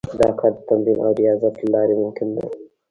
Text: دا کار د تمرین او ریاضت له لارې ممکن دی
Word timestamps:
دا 0.19 0.29
کار 0.39 0.51
د 0.57 0.59
تمرین 0.69 0.97
او 1.05 1.11
ریاضت 1.19 1.53
له 1.63 1.67
لارې 1.73 1.95
ممکن 2.01 2.27
دی 2.35 2.45